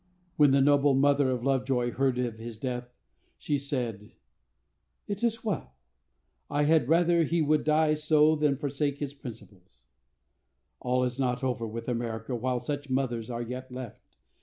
[0.35, 2.91] When the noble mother of Lovejoy heard of his death,
[3.37, 4.13] she said,
[5.05, 5.75] "It is well.
[6.49, 9.83] I had rather he would die so than forsake his principles."
[10.79, 14.17] All is not over with America while such mothers are yet left.